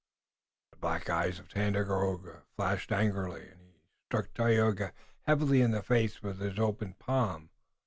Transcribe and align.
The 0.71 0.77
black 0.79 1.11
eyes 1.11 1.37
of 1.37 1.47
Tandakora 1.47 2.41
flashed 2.55 2.91
angrily, 2.91 3.47
and 3.47 3.61
he 3.67 3.77
struck 4.07 4.33
Tayoga 4.33 4.93
heavily 5.27 5.61
in 5.61 5.69
the 5.69 5.83
face 5.83 6.23
with 6.23 6.39
his 6.39 6.57
open 6.57 6.95
palm. 6.95 7.51